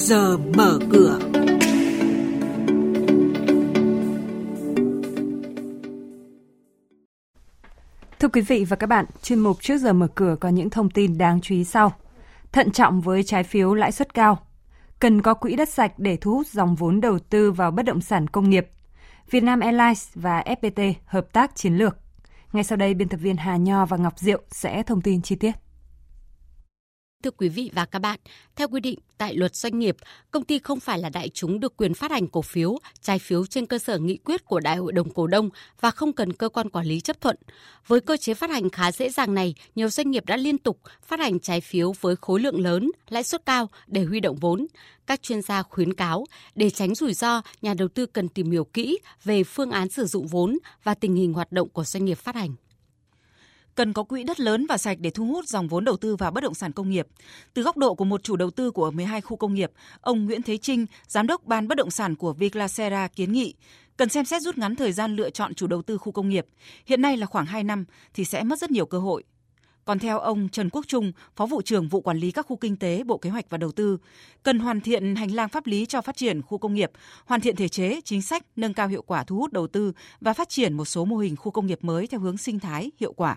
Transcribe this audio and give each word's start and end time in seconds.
giờ 0.00 0.36
mở 0.56 0.78
cửa. 0.92 1.18
Thưa 8.18 8.28
quý 8.28 8.40
vị 8.40 8.64
và 8.64 8.76
các 8.76 8.86
bạn, 8.86 9.04
chuyên 9.22 9.38
mục 9.38 9.56
trước 9.60 9.78
giờ 9.78 9.92
mở 9.92 10.08
cửa 10.14 10.36
có 10.40 10.48
những 10.48 10.70
thông 10.70 10.90
tin 10.90 11.18
đáng 11.18 11.40
chú 11.40 11.54
ý 11.54 11.64
sau. 11.64 11.92
Thận 12.52 12.70
trọng 12.70 13.00
với 13.00 13.22
trái 13.22 13.44
phiếu 13.44 13.74
lãi 13.74 13.92
suất 13.92 14.14
cao. 14.14 14.38
Cần 14.98 15.22
có 15.22 15.34
quỹ 15.34 15.56
đất 15.56 15.68
sạch 15.68 15.92
để 15.98 16.16
thu 16.16 16.34
hút 16.34 16.46
dòng 16.46 16.74
vốn 16.74 17.00
đầu 17.00 17.18
tư 17.18 17.52
vào 17.52 17.70
bất 17.70 17.82
động 17.82 18.00
sản 18.00 18.26
công 18.26 18.50
nghiệp. 18.50 18.66
Vietnam 19.30 19.60
Airlines 19.60 20.08
và 20.14 20.44
FPT 20.46 20.92
hợp 21.06 21.32
tác 21.32 21.56
chiến 21.56 21.74
lược. 21.76 21.96
Ngay 22.52 22.64
sau 22.64 22.76
đây, 22.76 22.94
biên 22.94 23.08
tập 23.08 23.16
viên 23.16 23.36
Hà 23.36 23.56
Nho 23.56 23.86
và 23.86 23.96
Ngọc 23.96 24.18
Diệu 24.18 24.40
sẽ 24.50 24.82
thông 24.82 25.00
tin 25.00 25.22
chi 25.22 25.36
tiết. 25.36 25.52
Thưa 27.22 27.30
quý 27.30 27.48
vị 27.48 27.70
và 27.74 27.84
các 27.84 27.98
bạn, 27.98 28.20
theo 28.56 28.68
quy 28.68 28.80
định 28.80 28.98
tại 29.18 29.34
luật 29.34 29.54
doanh 29.54 29.78
nghiệp, 29.78 29.96
công 30.30 30.44
ty 30.44 30.58
không 30.58 30.80
phải 30.80 30.98
là 30.98 31.08
đại 31.08 31.28
chúng 31.28 31.60
được 31.60 31.76
quyền 31.76 31.94
phát 31.94 32.10
hành 32.10 32.26
cổ 32.26 32.42
phiếu, 32.42 32.78
trái 33.00 33.18
phiếu 33.18 33.46
trên 33.46 33.66
cơ 33.66 33.78
sở 33.78 33.98
nghị 33.98 34.16
quyết 34.16 34.44
của 34.44 34.60
Đại 34.60 34.76
hội 34.76 34.92
đồng 34.92 35.10
cổ 35.10 35.26
đông 35.26 35.50
và 35.80 35.90
không 35.90 36.12
cần 36.12 36.32
cơ 36.32 36.48
quan 36.48 36.70
quản 36.70 36.86
lý 36.86 37.00
chấp 37.00 37.20
thuận. 37.20 37.36
Với 37.86 38.00
cơ 38.00 38.16
chế 38.16 38.34
phát 38.34 38.50
hành 38.50 38.70
khá 38.70 38.92
dễ 38.92 39.10
dàng 39.10 39.34
này, 39.34 39.54
nhiều 39.74 39.88
doanh 39.88 40.10
nghiệp 40.10 40.26
đã 40.26 40.36
liên 40.36 40.58
tục 40.58 40.80
phát 41.02 41.20
hành 41.20 41.40
trái 41.40 41.60
phiếu 41.60 41.92
với 42.00 42.16
khối 42.16 42.40
lượng 42.40 42.60
lớn, 42.60 42.90
lãi 43.08 43.22
suất 43.22 43.46
cao 43.46 43.68
để 43.86 44.04
huy 44.04 44.20
động 44.20 44.36
vốn. 44.36 44.66
Các 45.06 45.22
chuyên 45.22 45.42
gia 45.42 45.62
khuyến 45.62 45.94
cáo 45.94 46.24
để 46.54 46.70
tránh 46.70 46.94
rủi 46.94 47.14
ro, 47.14 47.42
nhà 47.62 47.74
đầu 47.74 47.88
tư 47.88 48.06
cần 48.06 48.28
tìm 48.28 48.50
hiểu 48.50 48.64
kỹ 48.64 48.98
về 49.24 49.44
phương 49.44 49.70
án 49.70 49.88
sử 49.88 50.06
dụng 50.06 50.26
vốn 50.26 50.58
và 50.84 50.94
tình 50.94 51.14
hình 51.14 51.32
hoạt 51.32 51.52
động 51.52 51.68
của 51.68 51.84
doanh 51.84 52.04
nghiệp 52.04 52.18
phát 52.18 52.34
hành 52.34 52.54
cần 53.80 53.92
có 53.92 54.02
quỹ 54.02 54.24
đất 54.24 54.40
lớn 54.40 54.66
và 54.66 54.78
sạch 54.78 54.98
để 55.00 55.10
thu 55.10 55.26
hút 55.26 55.48
dòng 55.48 55.68
vốn 55.68 55.84
đầu 55.84 55.96
tư 55.96 56.16
vào 56.16 56.30
bất 56.30 56.40
động 56.40 56.54
sản 56.54 56.72
công 56.72 56.90
nghiệp. 56.90 57.06
Từ 57.54 57.62
góc 57.62 57.76
độ 57.76 57.94
của 57.94 58.04
một 58.04 58.22
chủ 58.22 58.36
đầu 58.36 58.50
tư 58.50 58.70
của 58.70 58.90
12 58.90 59.20
khu 59.20 59.36
công 59.36 59.54
nghiệp, 59.54 59.72
ông 60.00 60.24
Nguyễn 60.24 60.42
Thế 60.42 60.56
Trinh, 60.56 60.86
giám 61.06 61.26
đốc 61.26 61.44
ban 61.44 61.68
bất 61.68 61.74
động 61.74 61.90
sản 61.90 62.16
của 62.16 62.32
Viclacera 62.32 63.08
kiến 63.08 63.32
nghị 63.32 63.54
cần 63.96 64.08
xem 64.08 64.24
xét 64.24 64.42
rút 64.42 64.58
ngắn 64.58 64.76
thời 64.76 64.92
gian 64.92 65.16
lựa 65.16 65.30
chọn 65.30 65.54
chủ 65.54 65.66
đầu 65.66 65.82
tư 65.82 65.98
khu 65.98 66.12
công 66.12 66.28
nghiệp. 66.28 66.46
Hiện 66.86 67.02
nay 67.02 67.16
là 67.16 67.26
khoảng 67.26 67.46
2 67.46 67.64
năm 67.64 67.84
thì 68.14 68.24
sẽ 68.24 68.42
mất 68.42 68.58
rất 68.58 68.70
nhiều 68.70 68.86
cơ 68.86 68.98
hội. 68.98 69.24
Còn 69.84 69.98
theo 69.98 70.18
ông 70.18 70.48
Trần 70.48 70.70
Quốc 70.70 70.84
Trung, 70.88 71.12
Phó 71.36 71.46
vụ 71.46 71.62
trưởng 71.62 71.88
vụ 71.88 72.00
quản 72.00 72.18
lý 72.18 72.30
các 72.30 72.46
khu 72.46 72.56
kinh 72.56 72.76
tế, 72.76 73.02
Bộ 73.04 73.18
Kế 73.18 73.30
hoạch 73.30 73.50
và 73.50 73.58
Đầu 73.58 73.72
tư, 73.72 73.98
cần 74.42 74.58
hoàn 74.58 74.80
thiện 74.80 75.16
hành 75.16 75.34
lang 75.34 75.48
pháp 75.48 75.66
lý 75.66 75.86
cho 75.86 76.00
phát 76.00 76.16
triển 76.16 76.42
khu 76.42 76.58
công 76.58 76.74
nghiệp, 76.74 76.90
hoàn 77.24 77.40
thiện 77.40 77.56
thể 77.56 77.68
chế, 77.68 78.00
chính 78.04 78.22
sách, 78.22 78.46
nâng 78.56 78.74
cao 78.74 78.88
hiệu 78.88 79.02
quả 79.02 79.24
thu 79.24 79.36
hút 79.36 79.52
đầu 79.52 79.66
tư 79.66 79.92
và 80.20 80.32
phát 80.32 80.48
triển 80.48 80.72
một 80.72 80.84
số 80.84 81.04
mô 81.04 81.16
hình 81.16 81.36
khu 81.36 81.50
công 81.52 81.66
nghiệp 81.66 81.78
mới 81.82 82.06
theo 82.06 82.20
hướng 82.20 82.36
sinh 82.36 82.58
thái, 82.58 82.90
hiệu 83.00 83.12
quả. 83.12 83.36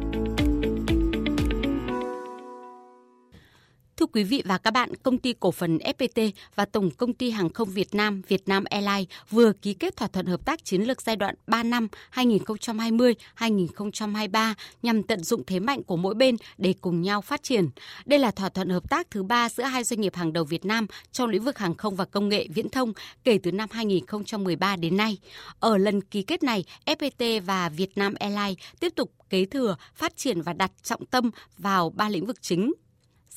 Quý 4.13 4.23
vị 4.23 4.41
và 4.45 4.57
các 4.57 4.71
bạn, 4.71 4.89
công 5.03 5.17
ty 5.17 5.33
cổ 5.39 5.51
phần 5.51 5.77
FPT 5.77 6.31
và 6.55 6.65
Tổng 6.65 6.91
công 6.91 7.13
ty 7.13 7.29
Hàng 7.29 7.49
không 7.49 7.69
Việt 7.69 7.95
Nam 7.95 8.21
Vietnam 8.27 8.63
Airlines 8.63 9.07
vừa 9.29 9.53
ký 9.53 9.73
kết 9.73 9.95
thỏa 9.95 10.07
thuận 10.07 10.25
hợp 10.25 10.45
tác 10.45 10.65
chiến 10.65 10.81
lược 10.81 11.01
giai 11.01 11.15
đoạn 11.15 11.35
3 11.47 11.63
năm 11.63 11.87
2020-2023 12.13 14.53
nhằm 14.81 15.03
tận 15.03 15.23
dụng 15.23 15.43
thế 15.47 15.59
mạnh 15.59 15.83
của 15.83 15.97
mỗi 15.97 16.13
bên 16.13 16.35
để 16.57 16.73
cùng 16.81 17.01
nhau 17.01 17.21
phát 17.21 17.43
triển. 17.43 17.69
Đây 18.05 18.19
là 18.19 18.31
thỏa 18.31 18.49
thuận 18.49 18.69
hợp 18.69 18.89
tác 18.89 19.11
thứ 19.11 19.23
ba 19.23 19.49
giữa 19.49 19.63
hai 19.63 19.83
doanh 19.83 20.01
nghiệp 20.01 20.15
hàng 20.15 20.33
đầu 20.33 20.43
Việt 20.43 20.65
Nam 20.65 20.87
trong 21.11 21.29
lĩnh 21.29 21.43
vực 21.43 21.57
hàng 21.57 21.75
không 21.75 21.95
và 21.95 22.05
công 22.05 22.29
nghệ 22.29 22.47
viễn 22.53 22.69
thông 22.69 22.93
kể 23.23 23.39
từ 23.43 23.51
năm 23.51 23.69
2013 23.71 24.75
đến 24.75 24.97
nay. 24.97 25.17
Ở 25.59 25.77
lần 25.77 26.01
ký 26.01 26.21
kết 26.21 26.43
này, 26.43 26.63
FPT 26.85 27.41
và 27.41 27.69
Vietnam 27.69 28.13
Airlines 28.19 28.57
tiếp 28.79 28.93
tục 28.95 29.11
kế 29.29 29.45
thừa, 29.45 29.75
phát 29.95 30.17
triển 30.17 30.41
và 30.41 30.53
đặt 30.53 30.71
trọng 30.83 31.05
tâm 31.05 31.31
vào 31.57 31.89
ba 31.89 32.09
lĩnh 32.09 32.25
vực 32.25 32.41
chính 32.41 32.73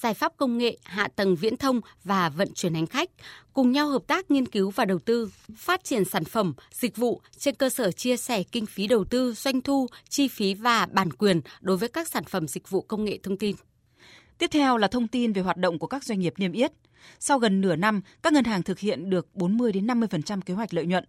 giải 0.04 0.14
pháp 0.14 0.32
công 0.36 0.58
nghệ, 0.58 0.76
hạ 0.82 1.08
tầng 1.16 1.36
viễn 1.36 1.56
thông 1.56 1.80
và 2.04 2.28
vận 2.28 2.48
chuyển 2.54 2.74
hành 2.74 2.86
khách, 2.86 3.10
cùng 3.52 3.72
nhau 3.72 3.88
hợp 3.88 4.02
tác 4.06 4.30
nghiên 4.30 4.46
cứu 4.46 4.70
và 4.70 4.84
đầu 4.84 4.98
tư, 4.98 5.30
phát 5.56 5.84
triển 5.84 6.04
sản 6.04 6.24
phẩm, 6.24 6.54
dịch 6.72 6.96
vụ 6.96 7.20
trên 7.38 7.54
cơ 7.54 7.70
sở 7.70 7.92
chia 7.92 8.16
sẻ 8.16 8.42
kinh 8.42 8.66
phí 8.66 8.86
đầu 8.86 9.04
tư, 9.04 9.34
doanh 9.34 9.60
thu, 9.60 9.86
chi 10.08 10.28
phí 10.28 10.54
và 10.54 10.86
bản 10.92 11.12
quyền 11.12 11.40
đối 11.60 11.76
với 11.76 11.88
các 11.88 12.08
sản 12.08 12.24
phẩm 12.24 12.48
dịch 12.48 12.70
vụ 12.70 12.82
công 12.82 13.04
nghệ 13.04 13.18
thông 13.22 13.36
tin. 13.36 13.56
Tiếp 14.38 14.50
theo 14.52 14.76
là 14.76 14.88
thông 14.88 15.08
tin 15.08 15.32
về 15.32 15.42
hoạt 15.42 15.56
động 15.56 15.78
của 15.78 15.86
các 15.86 16.04
doanh 16.04 16.20
nghiệp 16.20 16.34
niêm 16.36 16.52
yết. 16.52 16.72
Sau 17.18 17.38
gần 17.38 17.60
nửa 17.60 17.76
năm, 17.76 18.00
các 18.22 18.32
ngân 18.32 18.44
hàng 18.44 18.62
thực 18.62 18.78
hiện 18.78 19.10
được 19.10 19.34
40 19.34 19.72
đến 19.72 19.86
50% 19.86 20.40
kế 20.40 20.54
hoạch 20.54 20.74
lợi 20.74 20.86
nhuận. 20.86 21.04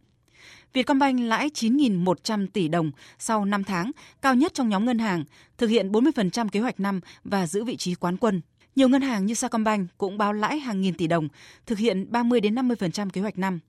Vietcombank 0.73 1.19
lãi 1.19 1.50
9.100 1.50 2.47
tỷ 2.53 2.67
đồng 2.67 2.91
sau 3.19 3.45
5 3.45 3.63
tháng, 3.63 3.91
cao 4.22 4.35
nhất 4.35 4.53
trong 4.53 4.69
nhóm 4.69 4.85
ngân 4.85 5.00
hàng, 5.00 5.23
thực 5.57 5.67
hiện 5.67 5.91
40% 5.91 6.50
kế 6.50 6.59
hoạch 6.59 6.79
năm 6.79 7.00
và 7.23 7.47
giữ 7.47 7.63
vị 7.63 7.75
trí 7.77 7.95
quán 7.95 8.17
quân. 8.17 8.41
Nhiều 8.75 8.90
ngân 8.90 9.02
hàng 9.02 9.25
như 9.25 9.34
Sacombank 9.34 9.97
cũng 9.97 10.18
báo 10.18 10.34
lãi 10.34 10.59
hàng 10.59 10.81
nghìn 10.81 10.94
tỷ 10.94 11.08
đồng, 11.08 11.28
thực 11.66 11.78
hiện 11.78 12.12
30 12.12 12.41
đến 12.41 12.56
50% 12.56 13.09
kế 13.09 13.22
hoạch 13.22 13.38
năm. 13.38 13.59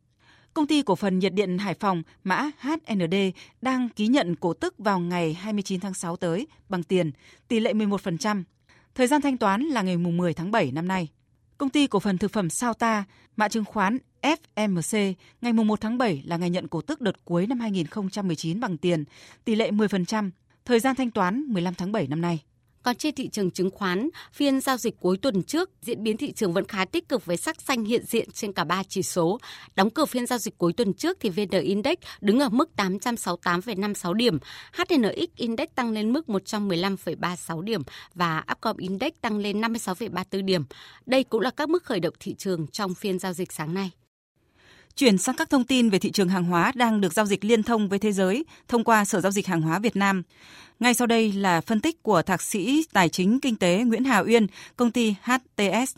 Công 0.55 0.67
ty 0.67 0.83
cổ 0.83 0.97
phần 0.97 1.19
nhiệt 1.19 1.33
điện 1.33 1.59
Hải 1.59 1.75
Phòng 1.75 2.03
mã 2.25 2.51
HND 2.61 3.15
đang 3.63 3.89
ký 3.89 4.07
nhận 4.07 4.37
cổ 4.37 4.55
tức 4.55 4.75
vào 4.79 5.01
ngày 5.01 5.35
29 5.35 5.81
tháng 5.81 5.95
6 5.95 6.17
tới 6.17 6.47
bằng 6.69 6.83
tiền, 6.83 7.11
tỷ 7.49 7.61
lệ 7.61 7.73
11%. 7.73 8.43
Thời 8.95 9.07
gian 9.07 9.23
thanh 9.23 9.37
toán 9.37 9.63
là 9.63 9.83
ngày 9.83 9.97
10 9.97 10.35
tháng 10.35 10.51
7 10.51 10.73
năm 10.73 10.89
nay. 10.89 11.09
Công 11.59 11.71
ty 11.71 11.87
cổ 11.87 12.01
phần 12.01 12.19
thực 12.19 12.33
phẩm 12.33 12.51
Sao 12.51 12.75
Ta, 12.75 13.05
mã 13.37 13.49
chứng 13.49 13.65
khoán 13.65 13.99
FMC, 14.23 15.15
ngày 15.41 15.53
1 15.53 15.81
tháng 15.81 15.99
7 15.99 16.23
là 16.27 16.37
ngày 16.37 16.51
nhận 16.51 16.69
cổ 16.69 16.81
tức 16.81 17.01
đợt 17.01 17.25
cuối 17.25 17.47
năm 17.47 17.61
2019 17.61 18.61
bằng 18.61 18.77
tiền, 18.77 19.05
tỷ 19.45 19.55
lệ 19.55 19.71
10%, 19.71 20.31
thời 20.65 20.81
gian 20.81 20.97
thanh 20.97 21.11
toán 21.11 21.41
15 21.49 21.75
tháng 21.75 21.93
7 21.93 22.07
năm 22.07 22.21
nay. 22.21 22.43
Còn 22.87 22.97
trên 22.97 23.15
thị 23.15 23.29
trường 23.29 23.51
chứng 23.51 23.71
khoán, 23.71 24.09
phiên 24.33 24.61
giao 24.61 24.77
dịch 24.77 24.95
cuối 25.01 25.17
tuần 25.17 25.43
trước, 25.43 25.71
diễn 25.83 26.03
biến 26.03 26.17
thị 26.17 26.33
trường 26.33 26.53
vẫn 26.53 26.69
khá 26.69 26.85
tích 26.85 27.09
cực 27.09 27.27
với 27.27 27.37
sắc 27.37 27.61
xanh 27.61 27.85
hiện 27.85 28.05
diện 28.05 28.31
trên 28.31 28.53
cả 28.53 28.65
ba 28.65 28.83
chỉ 28.89 29.03
số. 29.03 29.39
Đóng 29.77 29.91
cửa 29.91 30.05
phiên 30.05 30.27
giao 30.27 30.39
dịch 30.39 30.59
cuối 30.59 30.73
tuần 30.73 30.93
trước 30.95 31.17
thì 31.21 31.31
VN 31.31 31.61
Index 31.63 31.95
đứng 32.21 32.41
ở 32.41 32.49
mức 32.49 32.71
868,56 32.77 34.13
điểm, 34.13 34.39
HNX 34.73 35.29
Index 35.37 35.69
tăng 35.75 35.91
lên 35.91 36.13
mức 36.13 36.27
115,36 36.27 37.61
điểm 37.61 37.83
và 38.15 38.45
Upcom 38.53 38.77
Index 38.77 39.13
tăng 39.21 39.39
lên 39.39 39.61
56,34 39.61 40.45
điểm. 40.45 40.65
Đây 41.07 41.25
cũng 41.25 41.41
là 41.41 41.51
các 41.51 41.69
mức 41.69 41.85
khởi 41.85 42.01
động 42.01 42.15
thị 42.21 42.35
trường 42.39 42.67
trong 42.67 42.95
phiên 42.95 43.19
giao 43.19 43.33
dịch 43.33 43.53
sáng 43.53 43.75
nay. 43.75 43.91
Chuyển 44.97 45.19
sang 45.19 45.37
các 45.37 45.51
thông 45.51 45.65
tin 45.65 45.91
về 45.91 45.99
thị 45.99 46.11
trường 46.11 46.29
hàng 46.29 46.45
hóa 46.45 46.73
đang 46.75 47.01
được 47.01 47.13
giao 47.13 47.27
dịch 47.27 47.45
liên 47.45 47.63
thông 47.63 47.89
với 47.89 47.99
thế 47.99 48.13
giới 48.13 48.45
thông 48.69 48.85
qua 48.85 49.05
Sở 49.05 49.21
Giao 49.21 49.33
dịch 49.33 49.47
Hàng 49.47 49.63
hóa 49.63 49.79
Việt 49.79 49.97
Nam. 49.97 50.23
Ngay 50.81 50.95
sau 50.95 51.07
đây 51.07 51.33
là 51.33 51.61
phân 51.61 51.81
tích 51.81 52.03
của 52.03 52.23
Thạc 52.23 52.43
sĩ 52.43 52.85
Tài 52.93 53.09
chính 53.09 53.41
Kinh 53.41 53.57
tế 53.57 53.83
Nguyễn 53.87 54.05
Hà 54.05 54.19
Uyên, 54.19 54.47
công 54.77 54.91
ty 54.91 55.15
HTS. 55.23 55.95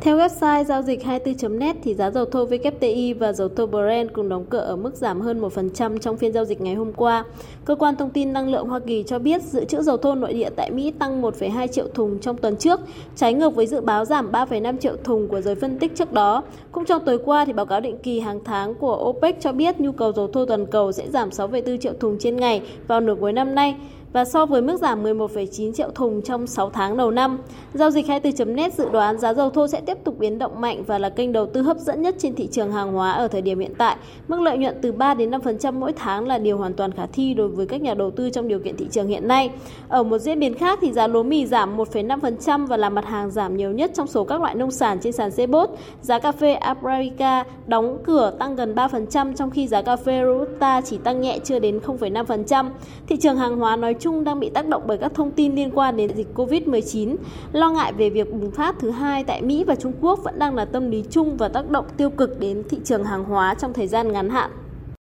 Theo 0.00 0.16
website 0.16 0.64
giao 0.64 0.82
dịch 0.82 1.02
24.net 1.04 1.76
thì 1.82 1.94
giá 1.94 2.10
dầu 2.10 2.24
thô 2.24 2.46
WTI 2.46 3.18
và 3.18 3.32
dầu 3.32 3.48
thô 3.48 3.66
Brent 3.66 4.12
cùng 4.12 4.28
đóng 4.28 4.44
cửa 4.50 4.58
ở 4.58 4.76
mức 4.76 4.94
giảm 4.94 5.20
hơn 5.20 5.40
1% 5.40 5.98
trong 5.98 6.16
phiên 6.16 6.32
giao 6.32 6.44
dịch 6.44 6.60
ngày 6.60 6.74
hôm 6.74 6.92
qua. 6.92 7.24
Cơ 7.64 7.74
quan 7.74 7.96
thông 7.96 8.10
tin 8.10 8.32
năng 8.32 8.48
lượng 8.48 8.68
Hoa 8.68 8.78
Kỳ 8.78 9.02
cho 9.06 9.18
biết 9.18 9.42
dự 9.42 9.64
trữ 9.64 9.82
dầu 9.82 9.96
thô 9.96 10.14
nội 10.14 10.32
địa 10.32 10.50
tại 10.56 10.70
Mỹ 10.70 10.90
tăng 10.90 11.22
1,2 11.22 11.66
triệu 11.66 11.88
thùng 11.94 12.18
trong 12.18 12.36
tuần 12.36 12.56
trước, 12.56 12.80
trái 13.16 13.34
ngược 13.34 13.54
với 13.54 13.66
dự 13.66 13.80
báo 13.80 14.04
giảm 14.04 14.32
3,5 14.32 14.76
triệu 14.76 14.96
thùng 15.04 15.28
của 15.28 15.40
giới 15.40 15.54
phân 15.54 15.78
tích 15.78 15.96
trước 15.96 16.12
đó. 16.12 16.42
Cũng 16.72 16.84
trong 16.84 17.04
tối 17.04 17.18
qua 17.24 17.44
thì 17.44 17.52
báo 17.52 17.66
cáo 17.66 17.80
định 17.80 17.98
kỳ 18.02 18.20
hàng 18.20 18.40
tháng 18.44 18.74
của 18.74 19.04
OPEC 19.08 19.40
cho 19.40 19.52
biết 19.52 19.80
nhu 19.80 19.92
cầu 19.92 20.12
dầu 20.12 20.26
thô 20.26 20.44
toàn 20.44 20.66
cầu 20.66 20.92
sẽ 20.92 21.10
giảm 21.10 21.28
6,4 21.28 21.76
triệu 21.76 21.92
thùng 22.00 22.18
trên 22.18 22.36
ngày 22.36 22.62
vào 22.86 23.00
nửa 23.00 23.14
cuối 23.20 23.32
năm 23.32 23.54
nay 23.54 23.76
và 24.12 24.24
so 24.24 24.46
với 24.46 24.62
mức 24.62 24.76
giảm 24.80 25.04
11,9 25.04 25.72
triệu 25.72 25.90
thùng 25.90 26.22
trong 26.22 26.46
6 26.46 26.70
tháng 26.70 26.96
đầu 26.96 27.10
năm. 27.10 27.38
Giao 27.74 27.90
dịch 27.90 28.06
24.net 28.06 28.74
dự 28.74 28.88
đoán 28.88 29.18
giá 29.18 29.34
dầu 29.34 29.50
thô 29.50 29.66
sẽ 29.66 29.80
tiếp 29.80 29.98
tục 30.04 30.18
biến 30.18 30.38
động 30.38 30.60
mạnh 30.60 30.82
và 30.86 30.98
là 30.98 31.08
kênh 31.08 31.32
đầu 31.32 31.46
tư 31.46 31.62
hấp 31.62 31.78
dẫn 31.78 32.02
nhất 32.02 32.14
trên 32.18 32.34
thị 32.34 32.48
trường 32.52 32.72
hàng 32.72 32.92
hóa 32.92 33.12
ở 33.12 33.28
thời 33.28 33.42
điểm 33.42 33.58
hiện 33.58 33.74
tại. 33.78 33.96
Mức 34.28 34.40
lợi 34.40 34.58
nhuận 34.58 34.76
từ 34.82 34.92
3 34.92 35.14
đến 35.14 35.30
5% 35.30 35.72
mỗi 35.72 35.92
tháng 35.92 36.26
là 36.26 36.38
điều 36.38 36.58
hoàn 36.58 36.74
toàn 36.74 36.92
khả 36.92 37.06
thi 37.06 37.34
đối 37.34 37.48
với 37.48 37.66
các 37.66 37.82
nhà 37.82 37.94
đầu 37.94 38.10
tư 38.10 38.30
trong 38.30 38.48
điều 38.48 38.58
kiện 38.58 38.76
thị 38.76 38.86
trường 38.90 39.08
hiện 39.08 39.28
nay. 39.28 39.50
Ở 39.88 40.02
một 40.02 40.18
diễn 40.18 40.40
biến 40.40 40.54
khác 40.54 40.78
thì 40.82 40.92
giá 40.92 41.06
lúa 41.06 41.22
mì 41.22 41.46
giảm 41.46 41.76
1,5% 41.76 42.66
và 42.66 42.76
là 42.76 42.90
mặt 42.90 43.04
hàng 43.04 43.30
giảm 43.30 43.56
nhiều 43.56 43.70
nhất 43.70 43.90
trong 43.94 44.06
số 44.06 44.24
các 44.24 44.40
loại 44.40 44.54
nông 44.54 44.70
sản 44.70 44.98
trên 45.02 45.12
sàn 45.12 45.30
Cbot. 45.30 45.70
Giá 46.02 46.18
cà 46.18 46.32
phê 46.32 46.54
Arabica 46.54 47.44
đóng 47.66 47.98
cửa 48.04 48.32
tăng 48.38 48.56
gần 48.56 48.74
3% 48.74 49.34
trong 49.34 49.50
khi 49.50 49.66
giá 49.66 49.82
cà 49.82 49.96
phê 49.96 50.22
Robusta 50.24 50.80
chỉ 50.80 50.98
tăng 50.98 51.20
nhẹ 51.20 51.38
chưa 51.44 51.58
đến 51.58 51.78
0,5%. 51.86 52.70
Thị 53.06 53.16
trường 53.16 53.36
hàng 53.36 53.56
hóa 53.56 53.76
nói 53.76 53.94
chung 54.00 54.24
đang 54.24 54.40
bị 54.40 54.50
tác 54.50 54.68
động 54.68 54.82
bởi 54.86 54.98
các 54.98 55.14
thông 55.14 55.30
tin 55.30 55.54
liên 55.54 55.70
quan 55.74 55.96
đến 55.96 56.10
dịch 56.16 56.26
Covid-19. 56.34 57.16
Lo 57.52 57.70
ngại 57.70 57.92
về 57.92 58.10
việc 58.10 58.32
bùng 58.32 58.50
phát 58.50 58.74
thứ 58.78 58.90
hai 58.90 59.24
tại 59.24 59.42
Mỹ 59.42 59.64
và 59.64 59.74
Trung 59.74 59.92
Quốc 60.00 60.20
vẫn 60.24 60.38
đang 60.38 60.54
là 60.54 60.64
tâm 60.64 60.90
lý 60.90 61.04
chung 61.10 61.36
và 61.36 61.48
tác 61.48 61.70
động 61.70 61.84
tiêu 61.96 62.10
cực 62.10 62.40
đến 62.40 62.62
thị 62.70 62.78
trường 62.84 63.04
hàng 63.04 63.24
hóa 63.24 63.54
trong 63.54 63.72
thời 63.72 63.86
gian 63.86 64.12
ngắn 64.12 64.30
hạn. 64.30 64.50